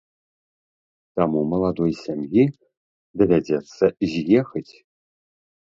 Таму 1.19 1.39
маладой 1.51 1.91
сям'і 2.03 2.43
давядзецца 3.23 3.85
з'ехаць. 4.11 4.71